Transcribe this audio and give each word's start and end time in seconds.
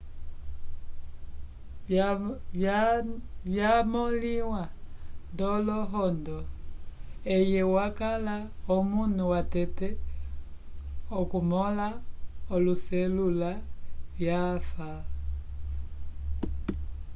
vyamõliwa 3.55 4.63
nd'olohondo 5.31 6.37
eye 7.35 7.61
wakala 7.75 8.35
omunu 8.75 9.23
watete 9.33 9.89
okumõla 11.19 11.89
oloselula 12.55 13.51
vyafa 14.19 14.89